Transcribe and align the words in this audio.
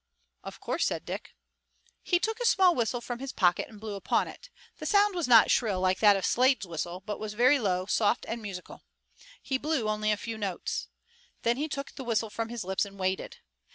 "Of 0.43 0.59
course," 0.59 0.87
said 0.87 1.05
Dick. 1.05 1.35
He 2.01 2.17
took 2.17 2.39
a 2.39 2.45
small 2.47 2.73
whistle 2.73 3.01
from 3.01 3.19
his 3.19 3.31
pocket 3.31 3.67
and 3.69 3.79
blew 3.79 3.93
upon 3.93 4.27
it. 4.27 4.49
The 4.79 4.87
sound 4.87 5.13
was 5.13 5.27
not 5.27 5.51
shrill 5.51 5.79
like 5.79 5.99
that 5.99 6.15
of 6.17 6.25
Slade's 6.25 6.65
whistle, 6.65 7.03
but 7.05 7.19
was 7.19 7.35
very 7.35 7.59
low, 7.59 7.85
soft 7.85 8.25
and 8.27 8.41
musical. 8.41 8.81
He 9.43 9.59
blew 9.59 9.87
only 9.87 10.11
a 10.11 10.17
few 10.17 10.39
notes. 10.39 10.87
Then 11.43 11.57
he 11.57 11.67
took 11.67 11.91
the 11.91 12.03
whistle 12.03 12.31
from 12.31 12.49
his 12.49 12.63
lips 12.63 12.83
and 12.83 12.97
waited. 12.97 13.41